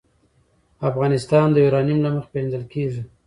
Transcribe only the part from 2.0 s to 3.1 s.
له مخې پېژندل کېږي.